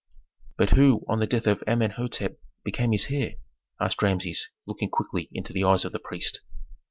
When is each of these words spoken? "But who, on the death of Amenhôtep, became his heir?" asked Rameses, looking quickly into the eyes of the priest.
"But 0.57 0.71
who, 0.71 1.05
on 1.07 1.19
the 1.19 1.27
death 1.27 1.45
of 1.45 1.59
Amenhôtep, 1.67 2.37
became 2.63 2.91
his 2.91 3.05
heir?" 3.11 3.35
asked 3.79 4.01
Rameses, 4.01 4.47
looking 4.65 4.89
quickly 4.89 5.29
into 5.31 5.53
the 5.53 5.63
eyes 5.63 5.85
of 5.85 5.91
the 5.91 5.99
priest. 5.99 6.41